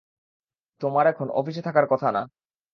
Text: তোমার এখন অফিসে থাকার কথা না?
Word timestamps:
তোমার 0.81 1.05
এখন 1.07 1.27
অফিসে 1.31 1.61
থাকার 1.61 1.85
কথা 1.87 2.07
না? 2.11 2.21